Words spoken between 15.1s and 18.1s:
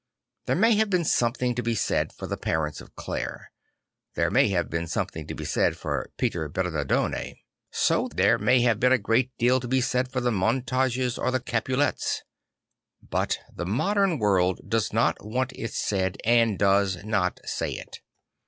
want it said; and does not say it.